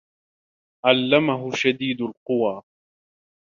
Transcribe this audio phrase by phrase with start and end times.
[0.85, 2.63] عَلَّمَهُ شَديدُ القُوى